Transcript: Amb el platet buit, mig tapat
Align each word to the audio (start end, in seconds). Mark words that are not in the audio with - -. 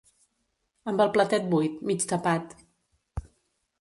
Amb 0.91 1.03
el 1.05 1.11
platet 1.17 1.45
buit, 1.53 1.75
mig 1.91 2.07
tapat 2.13 2.57